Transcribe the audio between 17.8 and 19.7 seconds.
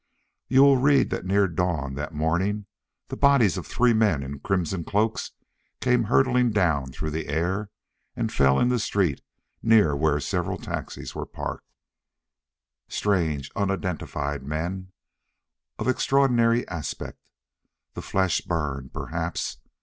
The flesh burned, perhaps.